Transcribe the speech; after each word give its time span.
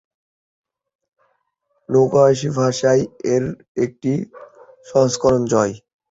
Nakayoshi 1.89 2.49
ভাষায় 2.57 3.03
এর 3.33 3.43
একটি 3.85 4.13
সংস্করণ, 4.87 5.41
জয়! 5.51 5.73